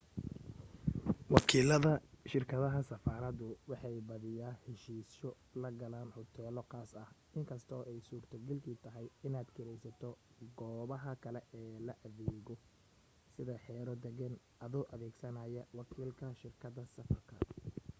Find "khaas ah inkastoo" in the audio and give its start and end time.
6.71-7.81